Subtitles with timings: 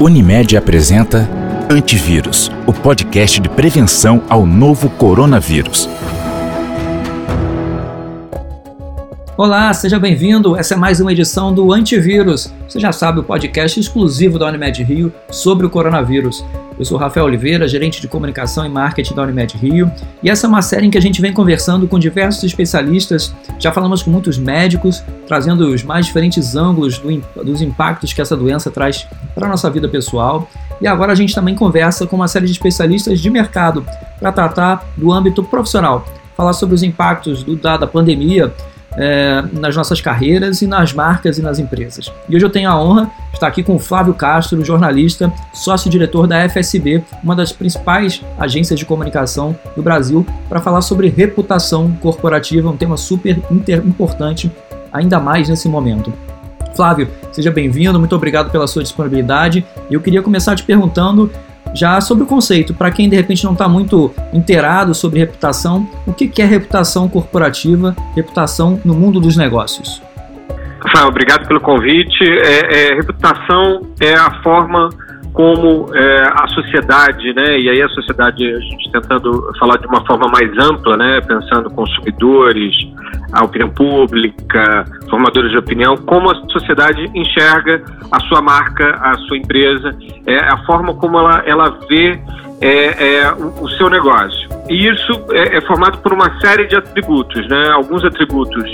[0.00, 1.28] Unimed apresenta
[1.68, 5.86] Antivírus, o podcast de prevenção ao novo coronavírus.
[9.42, 10.54] Olá, seja bem-vindo.
[10.54, 12.52] Essa é mais uma edição do Antivírus.
[12.68, 16.44] Você já sabe, o podcast exclusivo da Unimed Rio sobre o coronavírus.
[16.78, 19.90] Eu sou Rafael Oliveira, gerente de comunicação e marketing da Unimed Rio,
[20.22, 23.34] e essa é uma série em que a gente vem conversando com diversos especialistas.
[23.58, 27.08] Já falamos com muitos médicos, trazendo os mais diferentes ângulos do,
[27.42, 30.50] dos impactos que essa doença traz para a nossa vida pessoal.
[30.82, 33.86] E agora a gente também conversa com uma série de especialistas de mercado
[34.18, 36.04] para tratar do âmbito profissional,
[36.36, 38.52] falar sobre os impactos do, da, da pandemia
[38.96, 42.12] é, nas nossas carreiras e nas marcas e nas empresas.
[42.28, 46.26] E hoje eu tenho a honra de estar aqui com o Flávio Castro, jornalista, sócio-diretor
[46.26, 52.68] da FSB, uma das principais agências de comunicação do Brasil, para falar sobre reputação corporativa,
[52.68, 53.40] um tema super
[53.84, 54.50] importante,
[54.92, 56.12] ainda mais nesse momento.
[56.74, 59.64] Flávio, seja bem-vindo, muito obrigado pela sua disponibilidade.
[59.90, 61.30] Eu queria começar te perguntando
[61.74, 66.12] já sobre o conceito, para quem de repente não está muito inteirado sobre reputação, o
[66.12, 70.02] que é reputação corporativa, reputação no mundo dos negócios?
[70.84, 72.24] Rafael, obrigado pelo convite.
[72.24, 74.88] É, é, reputação é a forma
[75.32, 80.04] como é, a sociedade, né, e aí a sociedade, a gente tentando falar de uma
[80.04, 82.74] forma mais ampla, né, pensando consumidores,
[83.32, 89.36] a opinião pública, formadores de opinião, como a sociedade enxerga a sua marca, a sua
[89.36, 92.20] empresa, é, a forma como ela, ela vê
[92.60, 94.48] é, é o, o, seu negócio.
[94.68, 98.64] E isso é, é formado por uma série de atributos, né, alguns atributos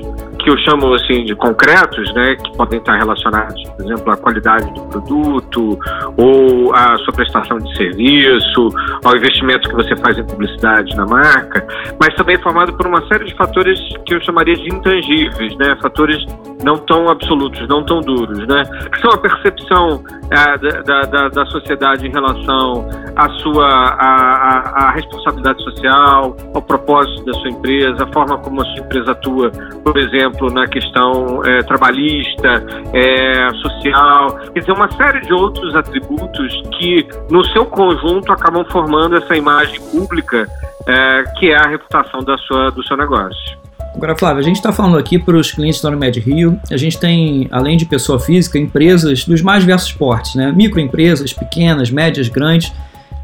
[0.47, 4.73] que eu chamo assim de concretos, né, que podem estar relacionados, por exemplo, à qualidade
[4.75, 5.79] do produto
[6.17, 8.69] ou à sua prestação de serviço,
[9.05, 11.67] ao investimento que você faz em publicidade na marca,
[11.99, 15.77] mas também é formado por uma série de fatores que eu chamaria de intangíveis, né,
[15.83, 16.25] fatores
[16.63, 18.63] não tão absolutos, não tão duros, né,
[18.93, 24.91] que são a percepção é, da, da, da, sociedade em relação à sua à, à,
[24.93, 29.51] responsabilidade social, ao propósito da sua empresa, a forma como a sua empresa atua,
[29.85, 36.63] por exemplo, na questão é, trabalhista, é, social, quer dizer, uma série de outros atributos
[36.79, 40.47] que, no seu conjunto, acabam formando essa imagem pública
[40.87, 43.67] é, que é a reputação da sua, do seu negócio.
[43.97, 47.01] Agora, Flávio, a gente está falando aqui para os clientes da Unimed Rio, a gente
[47.01, 50.53] tem, além de pessoa física, empresas dos mais diversos portes, né?
[50.53, 52.71] microempresas, pequenas, médias, grandes.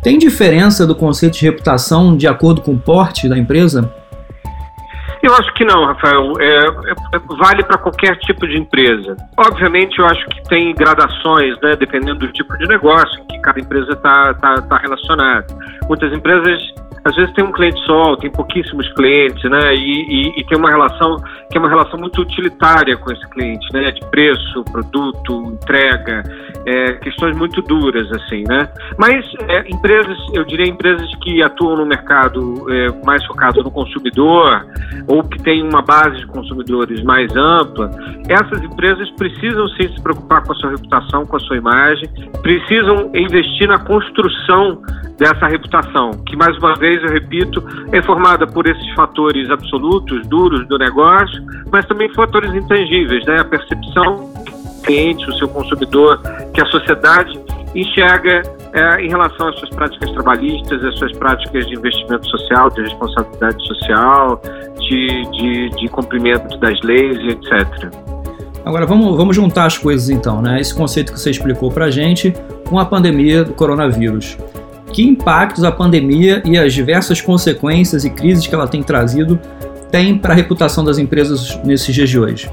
[0.02, 3.88] Tem diferença do conceito de reputação de acordo com o porte da empresa?
[5.22, 6.32] Eu acho que não, Rafael.
[6.40, 9.16] É, é, é vale para qualquer tipo de empresa.
[9.36, 13.92] Obviamente, eu acho que tem gradações, né, dependendo do tipo de negócio que cada empresa
[13.92, 15.46] está tá, tá relacionada.
[15.88, 16.60] Muitas empresas
[17.04, 19.74] às vezes tem um cliente só, tem pouquíssimos clientes, né?
[19.74, 21.16] E, e, e, tem uma relação
[21.50, 23.90] que é uma relação muito utilitária com esse cliente, né?
[23.90, 26.22] De preço, produto, entrega,
[26.66, 28.68] é, questões muito duras, assim, né?
[28.98, 34.64] Mas é, empresas, eu diria empresas que atuam no mercado é, mais focado no consumidor
[35.08, 37.90] ou que têm uma base de consumidores mais ampla,
[38.28, 42.08] essas empresas precisam sim se preocupar com a sua reputação, com a sua imagem,
[42.42, 44.80] precisam investir na construção
[45.18, 50.66] dessa reputação, que mais uma vez eu repito, é formada por esses fatores absolutos, duros
[50.66, 53.40] do negócio, mas também fatores intangíveis, né?
[53.40, 56.20] A percepção do cliente, o seu consumidor,
[56.52, 57.38] que a sociedade
[57.74, 58.42] enxerga
[58.72, 63.66] é, em relação às suas práticas trabalhistas, às suas práticas de investimento social, de responsabilidade
[63.66, 64.42] social,
[64.88, 67.90] de, de, de cumprimento das leis etc.
[68.64, 70.60] Agora vamos, vamos juntar as coisas então, né?
[70.60, 72.32] Esse conceito que você explicou para gente
[72.68, 74.36] com a pandemia do coronavírus
[74.92, 79.38] que impactos a pandemia e as diversas consequências e crises que ela tem trazido
[79.90, 82.50] tem para a reputação das empresas nesses dias de hoje?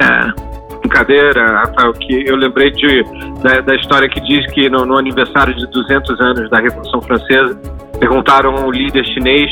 [0.00, 0.32] É,
[0.80, 3.02] brincadeira, Rafael, que eu lembrei de,
[3.42, 7.58] da, da história que diz que no, no, aniversário de 200 anos da Revolução Francesa,
[7.98, 9.50] perguntaram ao líder chinês,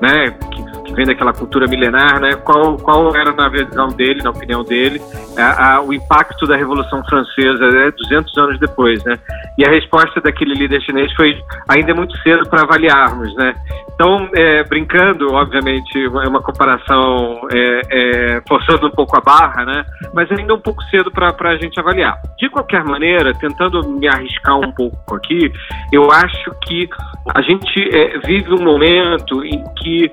[0.00, 0.63] né, que
[0.94, 2.34] vem daquela cultura milenar, né?
[2.36, 5.00] Qual, qual era, na visão dele, na opinião dele,
[5.36, 9.18] a, a, o impacto da Revolução Francesa né, 200 anos depois, né?
[9.58, 11.36] E a resposta daquele líder chinês foi
[11.68, 13.54] ainda é muito cedo para avaliarmos, né?
[13.94, 19.84] Então, é, brincando, obviamente, é uma comparação é, é, forçando um pouco a barra, né?
[20.12, 22.20] Mas ainda um pouco cedo para a gente avaliar.
[22.38, 25.52] De qualquer maneira, tentando me arriscar um pouco aqui,
[25.92, 26.88] eu acho que
[27.34, 30.10] a gente é, vive um momento em que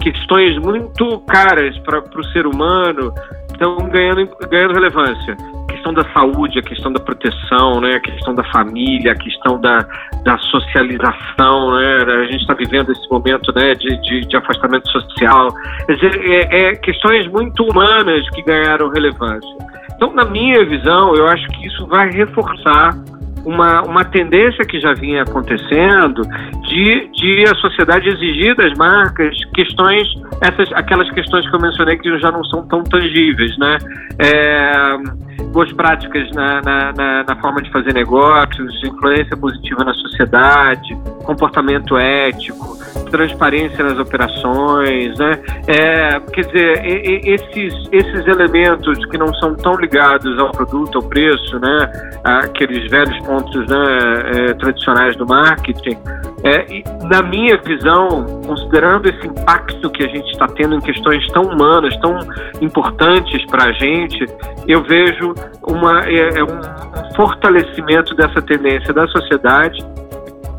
[0.00, 3.12] questões muito caras para o ser humano
[3.52, 5.36] estão ganhando, ganhando relevância.
[5.68, 7.96] A questão da saúde, a questão da proteção, né?
[7.96, 9.86] a questão da família, a questão da,
[10.24, 11.72] da socialização.
[11.72, 11.96] Né?
[12.02, 13.74] A gente está vivendo esse momento né?
[13.74, 15.48] de, de, de afastamento social.
[15.86, 19.56] Quer dizer, é, é questões muito humanas que ganharam relevância.
[19.96, 22.96] Então, na minha visão, eu acho que isso vai reforçar
[23.44, 26.22] uma, uma tendência que já vinha acontecendo
[26.68, 30.06] de, de a sociedade exigir das marcas questões,
[30.40, 33.78] essas, aquelas questões que eu mencionei que já não são tão tangíveis, né?
[34.18, 40.96] É, boas práticas na, na, na, na, forma de fazer negócios, influência positiva na sociedade,
[41.24, 42.76] comportamento ético,
[43.10, 45.40] transparência nas operações, né?
[45.66, 51.58] É, quer dizer, esses, esses elementos que não são tão ligados ao produto, ao preço,
[51.58, 51.92] né?
[52.24, 55.98] Aqueles velhos pontos né, é, tradicionais do marketing,
[56.44, 61.42] é, na minha visão, considerando esse impacto que a gente está tendo em questões tão
[61.42, 62.16] humanas, tão
[62.60, 64.24] importantes para a gente,
[64.66, 65.34] eu vejo
[65.66, 69.84] uma, é, é um fortalecimento dessa tendência da sociedade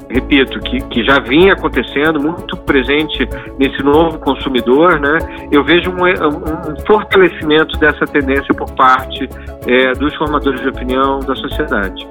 [0.10, 3.28] repito, que, que já vinha acontecendo, muito presente
[3.58, 5.20] nesse novo consumidor, né?
[5.52, 9.30] Eu vejo um, um fortalecimento dessa tendência por parte
[9.68, 12.08] é, dos formadores de opinião da sociedade.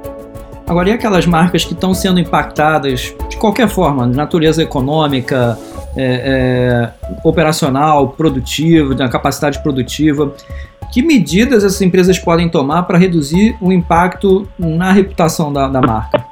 [0.69, 5.59] Agora, e aquelas marcas que estão sendo impactadas de qualquer forma, natureza econômica,
[5.97, 10.35] é, é, operacional, produtiva, da capacidade produtiva?
[10.93, 16.28] Que medidas essas empresas podem tomar para reduzir o impacto na reputação da, da marca?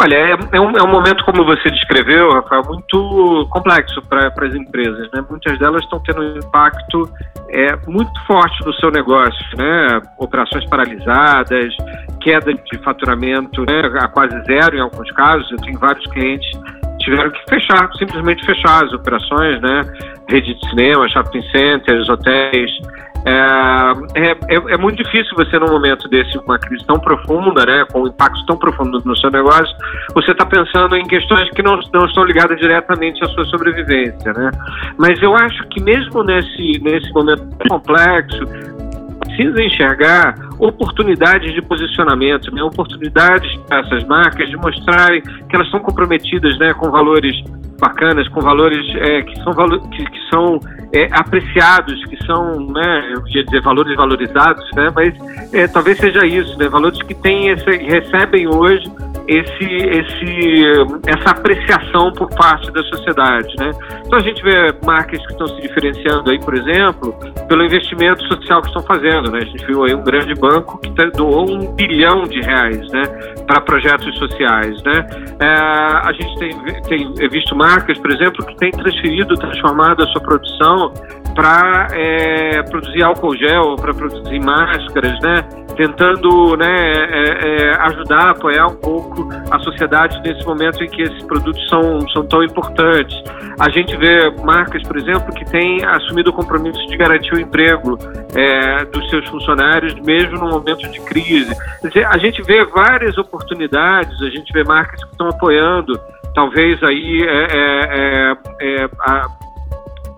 [0.00, 4.54] Olha, é, é, um, é, um, momento, como você descreveu, Rafael, muito complexo para as
[4.54, 5.10] empresas.
[5.12, 5.22] Né?
[5.28, 7.06] Muitas delas estão tendo um impacto
[7.50, 10.00] é, muito forte no seu negócio, né?
[10.16, 11.74] operações paralisadas,
[12.22, 13.82] queda de faturamento né?
[14.00, 15.50] a quase zero em alguns casos.
[15.50, 16.50] Eu tenho vários clientes
[17.00, 19.82] tiveram que fechar, simplesmente fechar as operações, né?
[20.28, 22.70] rede de cinema, shopping centers, hotéis.
[23.24, 27.66] É, é, é, é, muito difícil você, num momento desse, com uma crise tão profunda,
[27.66, 29.74] né, com um impacto tão profundo no seu negócio,
[30.14, 34.32] você está pensando em questões que não, não estão ligadas diretamente à sua sobrevivência.
[34.32, 34.50] Né?
[34.98, 38.40] Mas eu acho que, mesmo nesse, nesse momento complexo,
[39.20, 42.62] precisa enxergar oportunidades de posicionamento, né?
[42.62, 47.36] oportunidades para essas marcas de mostrarem que elas estão comprometidas né, com valores
[47.80, 49.52] bacanas, com valores é, que são,
[49.90, 50.60] que, que são
[50.92, 55.14] é, apreciados, que são, né, eu ia dizer valores valorizados, né, mas
[55.52, 58.84] é, talvez seja isso, né, valores que têm esse, recebem hoje
[59.30, 60.64] esse, esse,
[61.06, 63.70] essa apreciação por parte da sociedade, né.
[64.06, 67.14] Então a gente vê marcas que estão se diferenciando aí, por exemplo,
[67.48, 69.40] pelo investimento social que estão fazendo, né.
[69.42, 73.02] A gente viu aí um grande banco que doou um bilhão de reais, né,
[73.46, 75.06] para projetos sociais, né.
[75.40, 80.06] É, a gente tem, tem visto marcas marcas, por exemplo, que têm transferido, transformado a
[80.08, 80.92] sua produção
[81.34, 85.44] para é, produzir álcool gel, para produzir máscaras, né?
[85.76, 89.19] tentando né, é, é, ajudar, apoiar um pouco
[89.50, 93.16] a sociedade nesse momento em que esses produtos são, são tão importantes.
[93.58, 97.98] A gente vê marcas, por exemplo, que têm assumido o compromisso de garantir o emprego
[98.34, 101.54] é, dos seus funcionários, mesmo no momento de crise.
[101.82, 105.98] Dizer, a gente vê várias oportunidades, a gente vê marcas que estão apoiando
[106.34, 108.90] talvez aí é, é, é, é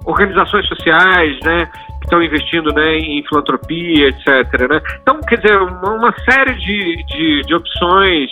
[0.04, 1.66] organizações sociais, né,
[2.00, 4.26] que estão investindo né, em filantropia, etc.
[4.68, 4.80] Né?
[5.00, 8.30] Então, quer dizer, uma, uma série de, de, de opções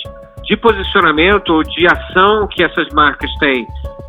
[0.50, 3.64] de posicionamento, de ação que essas marcas têm.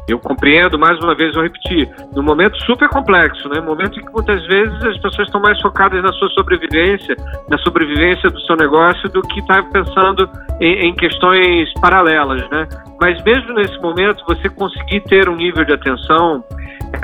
[0.10, 3.62] Eu compreendo, mais uma vez, vou repetir, num momento super complexo, né?
[3.62, 7.16] momento em que muitas vezes as pessoas estão mais focadas na sua sobrevivência,
[7.48, 10.28] na sobrevivência do seu negócio, do que estar tá pensando
[10.60, 12.68] em, em, questões paralelas, né?
[13.00, 16.44] Mas mesmo nesse momento, você conseguir ter um nível de atenção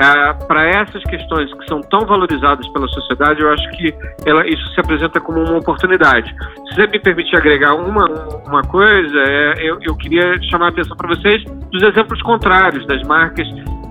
[0.00, 3.94] ah, para essas questões que são tão valorizadas pela sociedade, eu acho que
[4.26, 6.34] ela, isso se apresenta como uma oportunidade.
[6.68, 8.04] Se você me permitir agregar uma,
[8.46, 13.02] uma coisa, é, eu, eu queria chamar a atenção para vocês dos exemplos contrários, das
[13.02, 13.46] marcas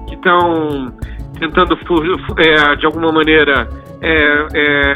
[0.07, 0.93] que estão
[1.39, 1.77] tentando,
[2.37, 3.67] é, de alguma maneira,
[4.01, 4.95] é, é,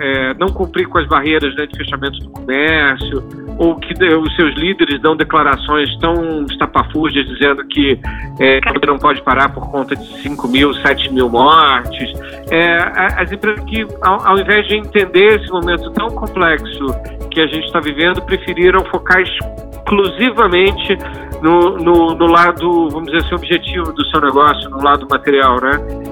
[0.00, 3.22] é, não cumprir com as barreiras né, de fechamento do comércio,
[3.58, 7.98] ou que os seus líderes dão declarações tão estapafúrdias dizendo que
[8.38, 12.12] é, não pode parar por conta de 5 mil, 7 mil mortes.
[12.50, 12.76] É,
[13.16, 16.86] as empresas que, ao, ao invés de entender esse momento tão complexo
[17.30, 19.20] que a gente está vivendo, preferiram focar
[19.86, 20.98] exclusivamente
[21.40, 25.70] no, no, no, lado, vamos dizer assim, objetivo do seu negócio, no lado material, né?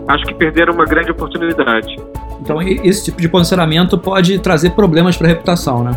[0.08, 1.96] Acho que perderam uma grande oportunidade.
[2.40, 5.92] Então, esse tipo de posicionamento pode trazer problemas para a reputação, né?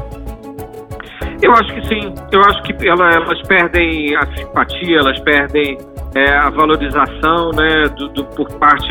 [1.42, 2.14] Eu acho que sim.
[2.32, 5.78] Eu acho que ela, elas perdem a simpatia, elas perdem
[6.18, 8.88] é, a valorização né, do, do, por parte,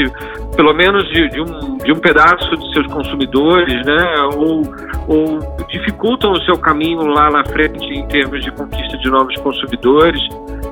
[0.55, 4.63] pelo menos, de, de, um, de um pedaço de seus consumidores, né, ou,
[5.09, 10.21] ou dificultam o seu caminho lá na frente em termos de conquista de novos consumidores.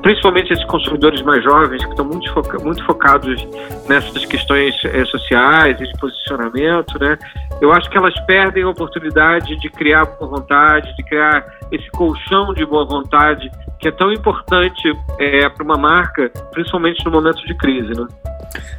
[0.05, 3.49] Principalmente esses consumidores mais jovens que estão muito, foca muito focados
[3.89, 7.19] nessas questões é, sociais e de posicionamento, né?
[7.59, 11.43] Eu acho que elas perdem a oportunidade de criar boa vontade, de criar
[11.73, 17.11] esse colchão de boa vontade que é tão importante é, para uma marca, principalmente no
[17.11, 18.07] momento de crise, né?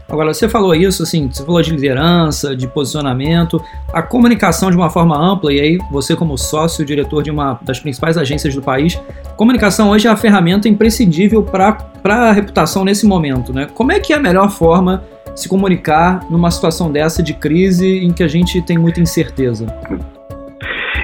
[0.08, 3.60] Agora, você falou isso, assim, você falou de liderança, de posicionamento,
[3.92, 7.80] a comunicação de uma forma ampla, e aí você como sócio, diretor de uma das
[7.80, 9.00] principais agências do país,
[9.36, 13.68] comunicação hoje é a ferramenta imprescindível para a reputação nesse momento, né?
[13.74, 18.00] Como é que é a melhor forma de se comunicar numa situação dessa de crise
[18.04, 19.68] em que a gente tem muita incerteza?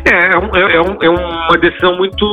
[0.06, 2.26] É, é, um, é, um, é uma decisão muito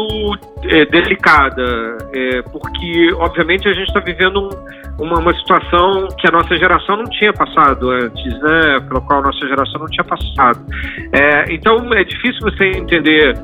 [0.64, 4.48] é, delicada, é, porque, obviamente, a gente está vivendo
[4.98, 8.80] um, uma, uma, situação que a nossa geração não tinha passado antes, né?
[8.88, 10.60] Pela qual a nossa geração não tinha passado.
[11.12, 13.36] É, então, é difícil você entender.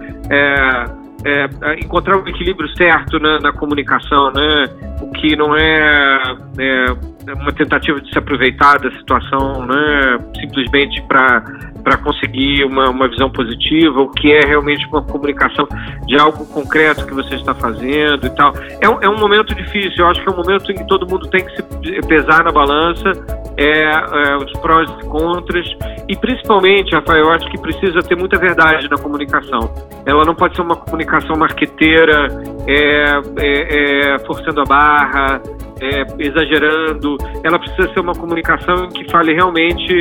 [1.24, 4.66] É, é, encontrar o equilíbrio certo na, na, comunicação, né?
[5.00, 10.18] O que não é, é, uma tentativa de se aproveitar da situação, né?
[10.38, 11.42] Simplesmente para
[11.84, 15.68] para conseguir uma, uma visão positiva, o que é realmente uma comunicação
[16.06, 18.54] de algo concreto que você está fazendo e tal.
[18.56, 21.28] É, é um momento difícil, eu acho que é um momento em que todo mundo
[21.28, 23.12] tem que se pesar na balança
[23.56, 25.66] é, é, os prós e contras,
[26.08, 29.72] e principalmente, Rafael, eu acho que precisa ter muita verdade na comunicação.
[30.04, 32.28] Ela não pode ser uma comunicação marqueteira,
[32.66, 35.40] é, é, é forçando a barra,
[35.80, 37.16] é, exagerando.
[37.42, 39.94] Ela precisa ser uma comunicação que fale realmente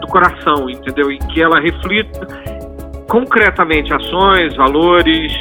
[0.00, 1.10] do coração, entendeu?
[1.10, 2.26] Em que ela reflita
[3.08, 5.32] concretamente ações, valores,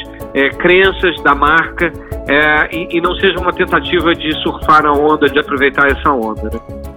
[0.59, 1.91] crenças da marca
[2.29, 6.43] é, e, e, não seja uma tentativa de surfar na onda, de aproveitar essa onda.
[6.43, 6.88] Né?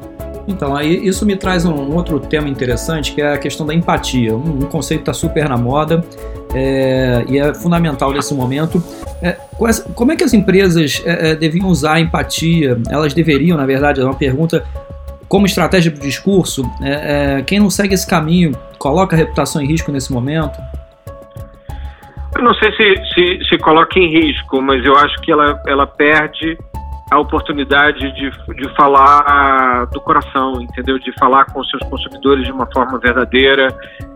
[0.47, 4.35] Então, aí isso me traz um outro tema interessante, que é a questão da empatia.
[4.35, 6.05] Um, conceito está super na moda
[6.55, 8.83] é, e é fundamental nesse momento.
[9.23, 9.37] É,
[9.95, 12.81] como é que as empresas é, é, deviam usar a empatia?
[12.91, 14.65] Elas deveriam, na verdade, é uma pergunta
[15.29, 16.63] como estratégia de discurso.
[16.83, 20.59] É, é, quem não segue esse caminho coloca a reputação em risco nesse momento?
[22.35, 25.87] Eu não sei se, se, se coloca em risco, mas eu acho que ela, ela
[25.87, 26.59] perde
[27.13, 30.99] a oportunidade de, de falar do coração, entendeu?
[30.99, 33.69] De falar com seus consumidores de uma forma verdadeira,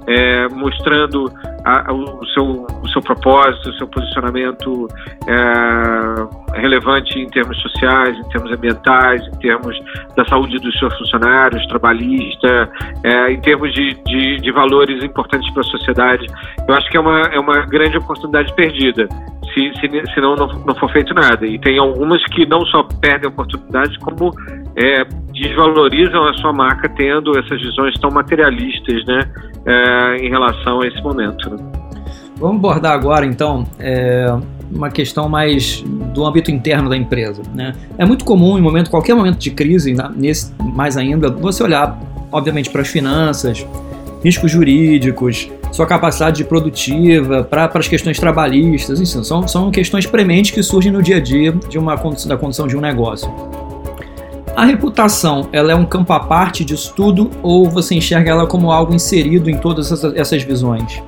[0.06, 1.30] é, mostrando
[1.62, 4.88] a, o, seu, seu propósito, seu posicionamento
[5.28, 9.78] é, relevante em termos sociais, em termos ambientais, em termos
[10.16, 12.70] da saúde dos seus funcionários, trabalhista,
[13.04, 16.26] é, em termos de, de, de valores importantes para a sociedade.
[16.66, 19.06] Eu acho que é uma, é uma grande oportunidade perdida
[19.52, 21.46] se, se, se não, não, for feito nada.
[21.46, 24.30] E tem algumas que não só perdem oportunidades, como
[24.76, 29.20] é, desvalorizam a sua marca tendo essas visões tão materialistas né,
[29.66, 31.50] é, em relação a esse momento.
[31.50, 31.75] Né?
[32.38, 34.26] Vamos abordar agora, então, é,
[34.70, 37.42] uma questão mais do âmbito interno da empresa.
[37.54, 37.74] Né?
[37.96, 41.98] É muito comum, em momento, qualquer momento de crise, nesse, mais ainda, você olhar,
[42.30, 43.66] obviamente, para as finanças,
[44.22, 50.62] riscos jurídicos, sua capacidade produtiva, para as questões trabalhistas, enfim, são, são questões prementes que
[50.62, 53.32] surgem no dia a dia de uma, da condição de um negócio.
[54.54, 58.72] A reputação, ela é um campo à parte disso tudo ou você enxerga ela como
[58.72, 61.02] algo inserido em todas essas visões?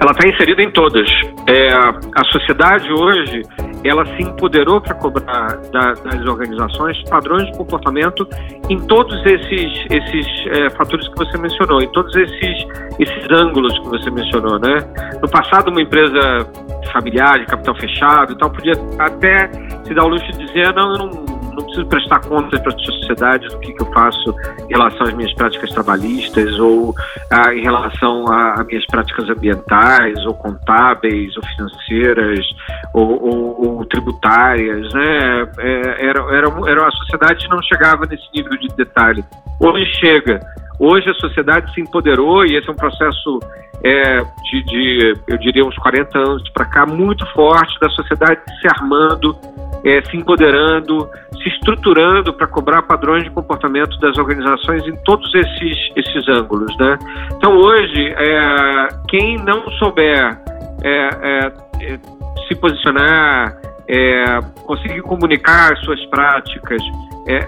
[0.00, 1.08] Ela está inserida em todas.
[1.46, 3.42] É, a sociedade hoje
[3.84, 8.26] ela se empoderou para cobrar da, das organizações padrões de comportamento
[8.68, 12.66] em todos esses, esses é, fatores que você mencionou, em todos esses,
[12.98, 14.76] esses ângulos que você mencionou, né?
[15.20, 16.20] No passado, uma empresa
[16.92, 19.50] familiar, de capital fechado e tal, podia até
[19.84, 22.78] se dar o luxo de dizer, não, eu não não preciso prestar contas para a
[22.78, 24.34] sociedade do que, que, eu faço
[24.68, 26.94] em relação às minhas práticas trabalhistas ou
[27.30, 32.46] ah, em relação às minhas práticas ambientais ou contábeis ou financeiras
[32.94, 35.48] ou, ou, ou tributárias, né?
[35.58, 39.24] É, era, era, era, a sociedade não chegava nesse nível de detalhe.
[39.60, 40.40] Hoje chega.
[40.78, 43.38] Hoje a sociedade se empoderou e esse é um processo
[43.84, 48.68] é, de, de, eu diria, uns 40 anos para cá, muito forte da sociedade se
[48.68, 49.36] armando
[49.84, 51.08] é, se empoderando,
[51.42, 56.76] se estruturando para cobrar padrões de comportamento das organizações em todos esses, esses ângulos.
[56.78, 56.98] Né?
[57.36, 60.38] Então, hoje, é, quem não souber
[60.82, 61.98] é, é, é
[62.48, 63.56] se posicionar,
[63.88, 64.24] é,
[64.64, 66.82] conseguir comunicar suas práticas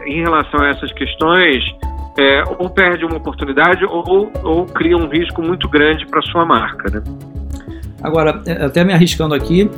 [0.07, 1.65] em relação a essas questões,
[2.59, 6.89] ou perde uma oportunidade ou, ou cria um risco muito grande para sua marca.
[6.91, 7.03] Né?
[8.01, 9.69] Agora, até me arriscando aqui,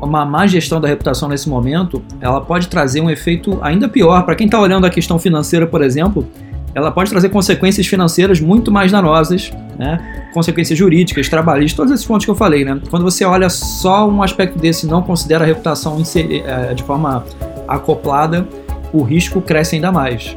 [0.00, 4.22] uma má gestão da reputação nesse momento, ela pode trazer um efeito ainda pior.
[4.24, 6.26] Para quem está olhando a questão financeira, por exemplo,
[6.74, 10.28] ela pode trazer consequências financeiras muito mais danosas né?
[10.34, 12.64] consequências jurídicas, trabalhistas, todos esses pontos que eu falei.
[12.64, 12.80] Né?
[12.90, 17.24] Quando você olha só um aspecto desse e não considera a reputação eh, de forma
[17.66, 18.46] acoplada,
[18.92, 20.36] o risco cresce ainda mais.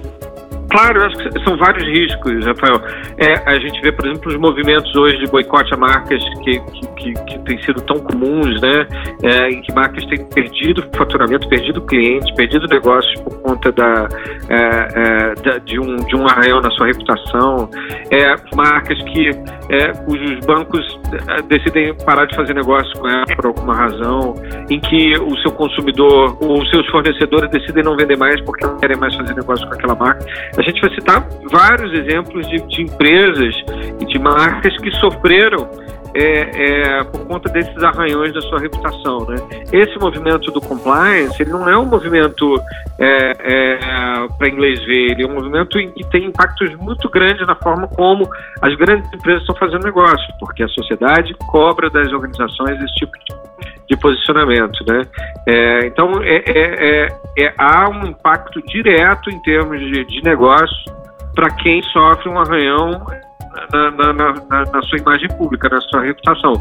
[0.72, 2.82] Claro, eu acho que são vários riscos, Rafael.
[3.18, 6.88] É, a gente vê, por exemplo, os movimentos hoje de boicote a marcas que, que,
[6.96, 8.88] que, que têm sido tão comuns, né?
[9.22, 14.08] É, em que marcas têm perdido faturamento, perdido clientes, perdido negócios por conta da,
[14.50, 17.70] é, é, da, de, um, de um arranhão na sua reputação.
[18.10, 19.30] É, marcas que,
[19.72, 21.00] é, cujos bancos
[21.48, 24.36] decidem parar de fazer negócio com ela por alguma razão,
[24.70, 28.98] em que o seu consumidor, os seus fornecedores decidem não vender mais porque não querem
[28.98, 30.26] mais fazer negócio com aquela marca.
[30.58, 33.56] A gente vai citar vários exemplos de, de empresas
[34.02, 35.70] e de marcas que sofreram
[36.14, 39.26] é, é, por conta desses arranhões da sua reputação.
[39.26, 39.36] Né?
[39.72, 42.56] Esse movimento do compliance ele não é um movimento
[43.00, 43.80] é, é
[44.38, 47.88] para inglês ver, ele é um movimento em que tem impactos muito grandes na forma
[47.88, 48.30] como
[48.62, 53.42] as grandes empresas estão fazendo negócio, porque a sociedade cobra das organizações esse tipo de
[53.92, 55.02] de posicionamento, né?
[55.46, 60.94] É, então é, é, há um impacto direto em termos de, de negócio
[61.36, 63.06] para quem sofre um arranhão
[63.74, 66.54] na, na, na, na, sua imagem pública, na sua reputação.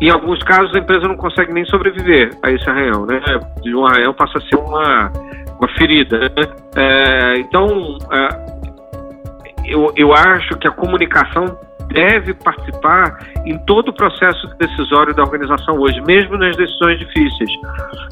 [0.00, 3.20] Em alguns casos a empresa não consegue nem sobreviver a esse arranhão, né?
[3.62, 5.12] De um arranhão passa a ser uma,
[5.58, 6.18] uma ferida.
[6.18, 6.28] Né?
[6.76, 7.98] É, então
[9.64, 11.56] eu, eu acho que a comunicação
[11.92, 17.50] deve participar em todo o processo decisório da organização hoje, mesmo nas decisões difíceis.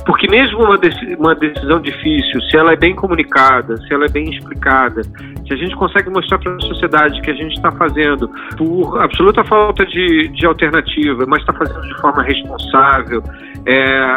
[0.04, 0.78] Porque mesmo uma,
[1.18, 5.56] uma decisão difícil, se ela é bem comunicada, se ela é bem explicada, se a
[5.56, 10.28] gente consegue mostrar para a sociedade que a gente está fazendo por absoluta falta de,
[10.28, 13.22] de alternativa, mas está fazendo de forma responsável,
[13.66, 14.16] é,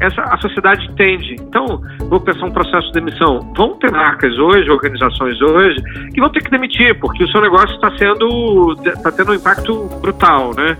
[0.00, 1.36] essa, a sociedade entende.
[1.40, 3.40] Então, vou pensar um processo de demissão.
[3.56, 7.74] Vão ter marcas hoje, organizações hoje, que vão ter que demitir, porque o seu negócio
[7.74, 10.76] está sendo está tendo um impacto brutal, né?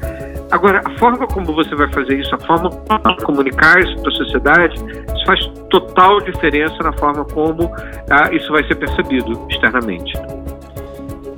[0.51, 4.15] Agora, a forma como você vai fazer isso, a forma como comunicar isso para a
[4.15, 4.75] sociedade,
[5.15, 7.71] isso faz total diferença na forma como
[8.11, 10.13] ah, isso vai ser percebido externamente.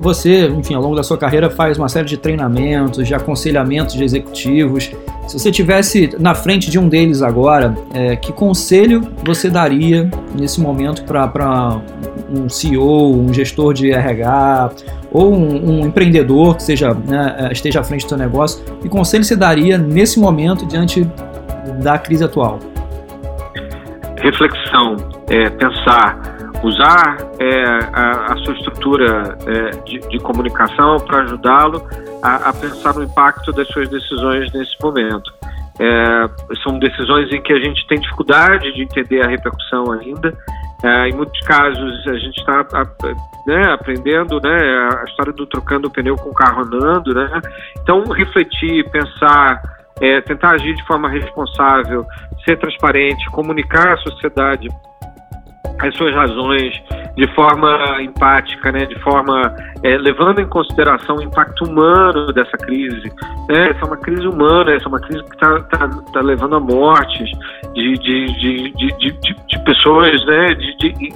[0.00, 4.02] Você, enfim, ao longo da sua carreira faz uma série de treinamentos, de aconselhamentos de
[4.02, 4.90] executivos.
[5.28, 10.58] Se você tivesse na frente de um deles agora, é, que conselho você daria nesse
[10.58, 11.82] momento para
[12.34, 14.71] um CEO, um gestor de RH,
[15.13, 18.89] ou um, um empreendedor que seja, né, é, esteja à frente do seu negócio, que
[18.89, 21.06] conselho você daria nesse momento diante
[21.82, 22.58] da crise atual?
[24.17, 24.97] Reflexão,
[25.28, 31.87] é, pensar, usar é, a, a, sua estrutura é, de, de, comunicação para ajudá-lo
[32.23, 35.33] a, a, pensar no impacto das suas decisões nesse momento.
[35.79, 40.37] É, são decisões em que a gente tem dificuldade de entender a repercussão ainda.
[40.83, 42.67] É, em muitos casos a gente está
[43.47, 44.59] né, aprendendo né,
[45.01, 47.15] a história do trocando o pneu com o carro andando.
[47.15, 47.41] Né?
[47.83, 49.63] Então, refletir, pensar,
[50.01, 52.05] é, tentar agir de forma responsável,
[52.45, 54.69] ser transparente, comunicar à sociedade
[55.81, 56.75] as suas razões
[57.17, 63.11] de forma empática, né, de forma é, levando em consideração o impacto humano dessa crise.
[63.49, 63.71] Né?
[63.71, 66.61] Essa é uma crise humana, essa é uma crise que está tá, tá levando a
[66.61, 67.31] mortes
[67.75, 70.57] de, de, de, de, de pessoas né,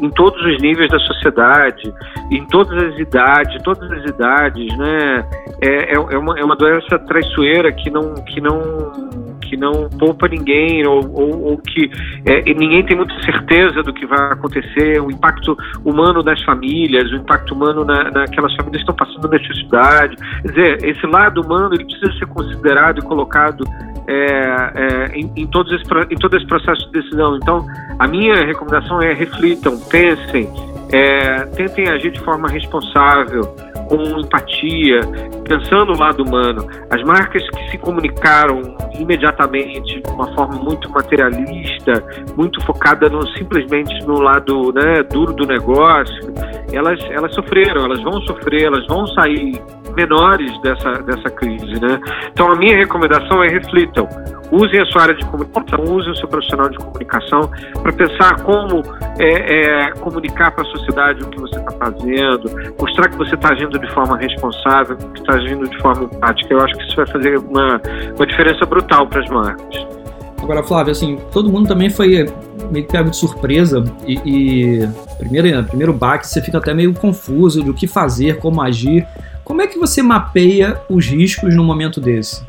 [0.01, 1.93] em todos os níveis da sociedade,
[2.31, 4.77] em todas as idades, todas as idades.
[4.77, 5.25] Né?
[5.63, 10.29] É, é, é uma, é uma doença traiçoeira que não, que não que não poupa
[10.29, 11.91] ninguém ou, ou, ou que
[12.25, 17.17] é, ninguém tem muita certeza do que vai acontecer, o impacto humano das famílias, o
[17.17, 20.17] impacto humano na, naquelas famílias que estão passando necessidade.
[20.43, 23.65] Quer dizer, esse lado humano ele precisa ser considerado e colocado
[24.07, 27.37] é, é, em, em, todos esse, em todo esse processo de decisão.
[27.37, 27.67] Então,
[27.99, 30.49] a minha recomendação é reflitam, pensem,
[30.93, 33.43] é, tentem agir de forma responsável,
[33.89, 35.01] com empatia,
[35.47, 36.67] pensando no lado humano.
[36.91, 38.63] As marcas que se comunicaram
[38.99, 42.05] imediatamente de uma forma muito materialista,
[42.37, 46.33] muito focada no, simplesmente no lado né, duro do negócio,
[46.73, 49.61] elas, elas sofreram, elas vão sofrer, elas vão sair
[49.95, 51.81] menores dessa, dessa crise.
[51.81, 52.01] Né?
[52.33, 54.09] Então, a minha recomendação é reflitam.
[54.51, 57.51] Usem a sua área de comunicação, usem o seu profissional de comunicação
[57.83, 58.83] para pensar como
[59.19, 63.53] é, é, comunicar para a sociedade o que você está fazendo, mostrar que você está
[63.53, 66.55] agindo de forma responsável, que está agindo de forma empática.
[66.55, 67.81] Eu acho que isso vai fazer uma,
[68.17, 70.05] uma diferença brutal para as marcas.
[70.45, 72.27] Agora, Flávio, assim, todo mundo também foi
[72.71, 77.63] meio que pego de surpresa e, e primeiro, primeiro baque você fica até meio confuso
[77.63, 79.07] do que fazer, como agir.
[79.45, 82.45] Como é que você mapeia os riscos num momento desse?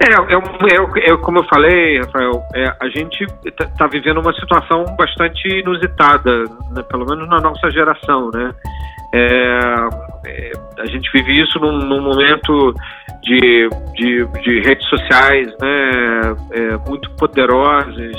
[0.00, 4.84] É, é, é, como eu falei, Rafael, é, a gente está tá vivendo uma situação
[4.96, 8.54] bastante inusitada, né, pelo menos na nossa geração, né?
[9.12, 9.58] É,
[10.26, 12.74] é, a gente vive isso num, num momento
[13.22, 18.16] de, de, de, redes sociais né, é, muito poderosas,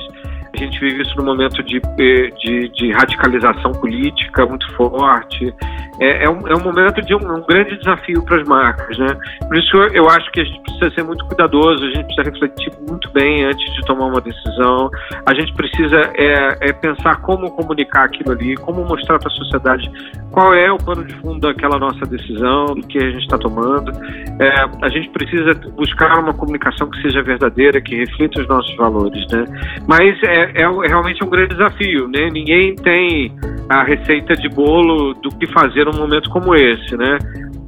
[0.55, 5.53] a gente vive isso num momento de, de, de radicalização política muito forte.
[5.99, 9.07] É, é, um, é um momento de um, um grande desafio para as marcas, né?
[9.47, 12.71] Por isso eu acho que a gente precisa ser muito cuidadoso, a gente precisa refletir
[12.87, 14.89] muito bem antes de tomar uma decisão.
[15.25, 19.89] A gente precisa é, é pensar como comunicar aquilo ali, como mostrar para a sociedade
[20.31, 23.91] qual é o pano de fundo daquela nossa decisão, do que a gente está tomando.
[24.39, 29.25] É, a gente precisa buscar uma comunicação que seja verdadeira, que reflita os nossos valores,
[29.31, 29.45] né?
[29.87, 32.29] Mas é, é, é, realmente um grande desafio, né?
[32.31, 33.31] Ninguém tem
[33.69, 37.17] a receita de bolo do que fazer num momento como esse, né?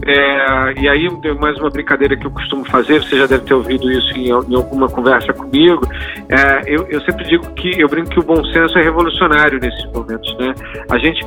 [0.07, 3.91] É, e aí, mais uma brincadeira que eu costumo fazer, você já deve ter ouvido
[3.91, 5.81] isso em, em alguma conversa comigo.
[6.29, 9.85] É, eu, eu, sempre digo que eu brinco que o bom senso é revolucionário nesses
[9.91, 10.53] momentos, né?
[10.89, 11.19] A gente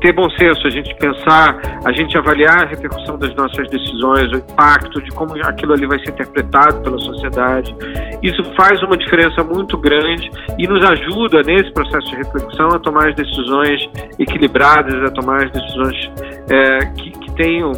[0.00, 4.36] ter bom senso, a gente pensar, a gente avaliar a repercussão das nossas decisões, o
[4.36, 7.74] impacto de como aquilo ali vai ser interpretado pela sociedade.
[8.22, 13.08] Isso faz uma diferença muito grande e nos ajuda nesse processo de reflexão a tomar
[13.08, 13.90] as decisões
[14.20, 16.12] equilibradas, a tomar as decisões
[16.48, 17.72] é, que, que tenham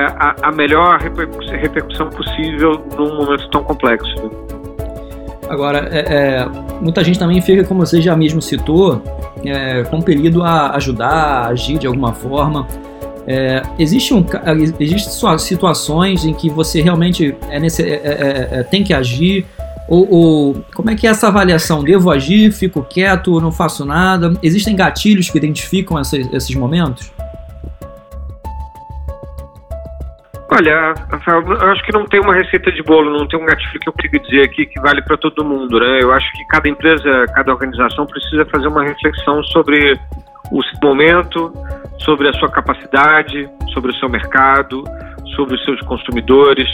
[0.00, 4.14] a, a melhor repercussão possível num momento tão complexo.
[4.16, 4.30] Né?
[5.48, 6.48] Agora, é, é,
[6.80, 9.02] muita gente também fica, como você já mesmo citou,
[9.44, 12.66] é, compelido a ajudar, a agir de alguma forma.
[13.26, 14.24] É, existe um,
[14.78, 19.46] existe situações em que você realmente é nesse, é, tem que agir,
[19.88, 21.82] ou, ou, como é que é essa avaliação?
[21.82, 24.34] Devo agir, fico quieto, não faço nada?
[24.42, 27.10] Existem gatilhos que identificam esses momentos?
[30.50, 33.78] Olha, Rafael, eu acho que não tem uma receita de bolo, não tem um gatilho
[33.80, 36.00] que eu consiga dizer aqui que vale para todo mundo, né?
[36.02, 39.98] Eu acho que cada empresa, cada organização precisa fazer uma reflexão sobre
[40.50, 41.52] o momento,
[41.98, 44.84] sobre a sua capacidade, sobre o seu mercado,
[45.36, 46.66] sobre os seus consumidores,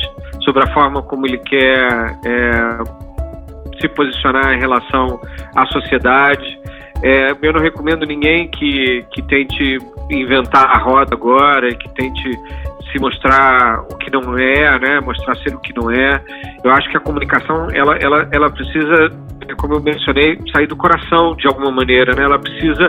[0.44, 2.78] sobre a forma como ele quer é,
[3.80, 5.20] se posicionar em relação
[5.56, 6.60] à sociedade.
[7.02, 9.78] É, eu não recomendo ninguém que, que tente
[10.10, 12.38] inventar a roda agora, que tente
[12.94, 15.00] se mostrar o que não é, né?
[15.00, 16.22] Mostrar ser o que não é.
[16.62, 19.10] Eu acho que a comunicação ela, ela, ela precisa,
[19.58, 22.22] como eu mencionei, sair do coração de alguma maneira, né?
[22.22, 22.88] Ela precisa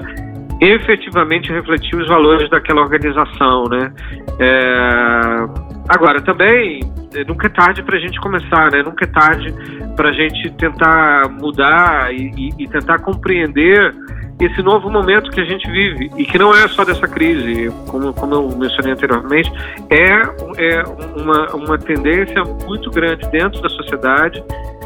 [0.62, 3.92] efetivamente refletir os valores daquela organização, né?
[4.40, 5.66] É...
[5.90, 6.80] Agora também
[7.28, 8.84] nunca é tarde para a gente começar, né?
[8.84, 9.54] Nunca é tarde
[9.96, 13.94] para a gente tentar mudar e, e, e tentar compreender
[14.40, 18.14] esse novo momento que a gente vive e que não é só dessa crise, como,
[18.14, 19.52] como eu mencionei anteriormente,
[19.90, 20.22] é,
[20.58, 20.84] é
[21.16, 24.44] uma, uma tendência muito grande dentro da sociedade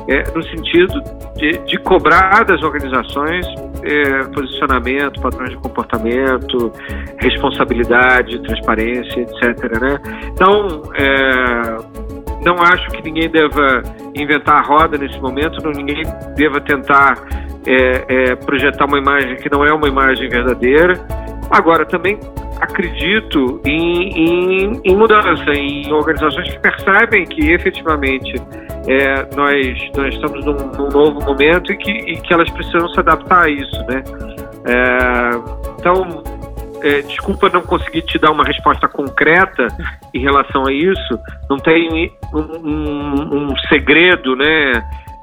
[0.08, 1.02] é, no sentido
[1.36, 3.46] de, de cobrar das organizações
[3.84, 6.72] é, posicionamento, padrões de comportamento,
[7.18, 9.80] responsabilidade, transparência, etc.
[9.80, 10.00] Né?
[10.32, 12.00] Então, é,
[12.46, 13.84] não acho que ninguém deva
[14.16, 16.04] inventar a roda nesse momento, não ninguém
[16.36, 17.16] deva tentar
[17.66, 20.94] é, é, projetar uma imagem que não é uma imagem verdadeira.
[21.50, 22.20] Agora, também
[22.62, 28.34] acredito em, em, em mudança, em organizações que percebem que efetivamente
[28.88, 33.00] é, nós, nós estamos num, num, novo momento e que, e que elas precisam se
[33.00, 33.86] adaptar a isso.
[33.88, 34.04] Né?
[34.66, 35.30] É,
[35.80, 36.24] então,
[36.82, 39.68] é, desculpa não conseguir te dar uma resposta concreta
[40.14, 41.20] em relação a isso.
[41.50, 44.74] Não tem um, um, um segredo, né,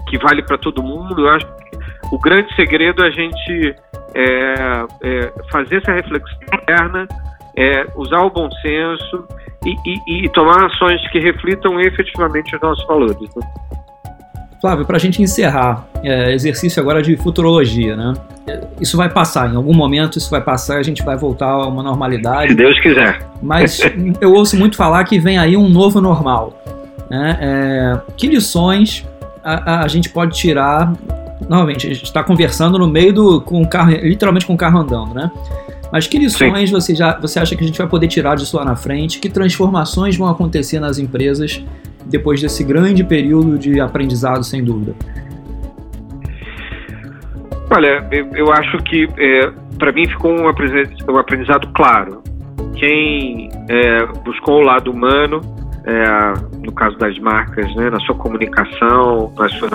[0.09, 1.27] que vale para todo mundo.
[1.27, 1.47] Eu acho
[2.11, 3.75] o grande segredo é a gente
[4.15, 4.55] é,
[5.03, 7.07] é, fazer essa reflexão interna,
[7.57, 9.25] é, usar o bom senso
[9.65, 13.35] e, e, e, tomar ações que reflitam efetivamente os nossos valores.
[13.35, 13.43] Né?
[14.61, 18.15] Flávio, para a gente encerrar, é, exercício agora de futurologia, né?
[18.81, 21.83] Isso vai passar, em algum momento isso vai passar, a gente vai voltar a uma
[21.83, 22.51] normalidade.
[22.51, 23.27] Se Deus quiser.
[23.43, 23.81] Mas
[24.21, 26.53] eu ouço muito falar que vem aí um novo normal.
[27.11, 27.39] Né?
[27.41, 29.05] É, que lições
[29.43, 30.93] a, a, gente pode tirar
[31.49, 33.41] novamente, a gente está conversando no meio do.
[33.41, 35.31] com o carro, literalmente com o carro andando, né?
[35.93, 38.65] Mas que lições você, já, você acha que a gente vai poder tirar disso lá
[38.65, 39.19] na frente?
[39.21, 41.65] Que transformações vão acontecer nas empresas
[42.07, 44.95] depois desse grande período de aprendizado, sem dúvida?
[47.71, 52.23] Olha, eu acho que é, para mim ficou um aprendizado claro.
[52.75, 55.41] Quem é, buscou o lado humano,
[55.85, 59.71] é, no caso das marcas, né, na sua comunicação, na sua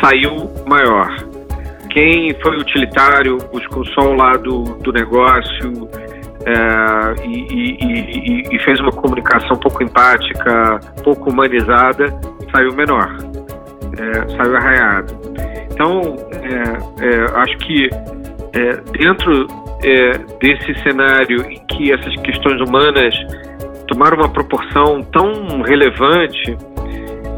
[0.00, 1.08] saiu maior.
[1.90, 5.88] Quem foi utilitário, buscou só o lado do negócio
[6.44, 12.06] é, e, e, e, fez uma comunicação pouco empática, pouco humanizada,
[12.54, 13.16] saiu menor,
[13.98, 15.18] é, saiu arraiado.
[15.72, 17.88] Então, é, acho que
[18.98, 19.46] dentro
[20.40, 23.14] desse cenário em que essas questões humanas
[23.86, 26.56] tomaram uma proporção tão relevante,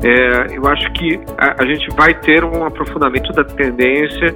[0.02, 4.34] é, eu acho que a, a, gente vai ter um aprofundamento da tendência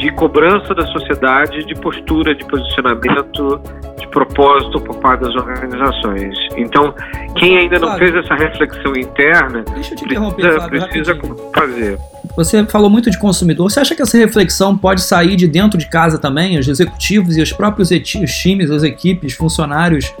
[0.00, 3.60] de cobrança da sociedade, de postura, de posicionamento,
[3.98, 6.34] de propósito por parte das organizações.
[6.56, 6.94] Então,
[7.36, 11.18] quem ainda não fez essa reflexão interna precisa, precisa
[11.54, 11.98] fazer.
[12.34, 13.70] Você falou muito de consumidor.
[13.70, 16.58] Você acha que essa reflexão pode sair de dentro de casa também?
[16.58, 20.14] Os executivos e os próprios os times, as equipes, funcionários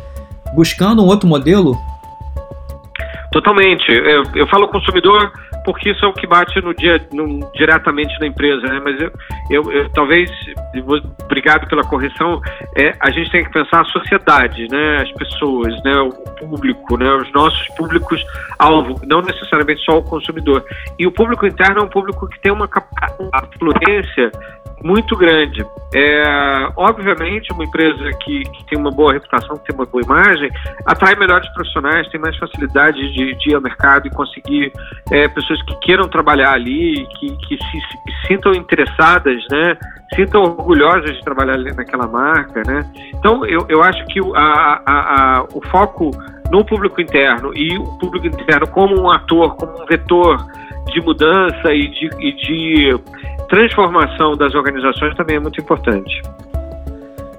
[0.54, 1.78] buscando um outro modelo?
[3.32, 3.90] Totalmente.
[3.90, 5.32] Eu, eu falo consumidor
[5.64, 8.80] porque isso é o que bate no dia, no, diretamente na empresa, né?
[8.84, 9.12] Mas eu,
[9.50, 10.30] eu, eu talvez,
[11.24, 12.40] obrigado pela correção,
[12.76, 14.98] é, a gente tem que pensar a sociedade, né?
[15.02, 15.98] As pessoas, né?
[16.00, 16.10] O
[16.46, 17.10] público, né?
[17.14, 18.22] Os nossos públicos
[18.58, 20.64] alvo, não necessariamente só o consumidor.
[20.98, 22.68] E o público interno é um público que tem uma,
[23.18, 24.30] uma fluência
[24.84, 25.64] muito grande.
[25.94, 30.50] É, obviamente, uma empresa que, que, tem uma boa reputação, que tem uma boa imagem,
[30.86, 34.72] atrai melhores profissionais, tem mais facilidade de, de ir ao mercado e conseguir
[35.10, 39.76] é, pessoas que queiram trabalhar ali, que, que se, se, sintam interessadas, né?
[40.14, 42.62] sintam orgulhosas de trabalhar ali naquela marca.
[42.66, 42.90] Né?
[43.14, 46.10] Então, eu, eu acho que a, a, a, o foco
[46.50, 50.36] no público interno e o público interno como um ator, como um vetor
[50.92, 53.00] de mudança e de, e de
[53.52, 56.22] transformação das organizações também é muito importante.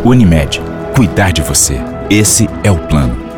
[0.04, 0.60] Unimed,
[0.94, 1.91] cuidar de você.
[2.10, 3.31] Esse é o plano.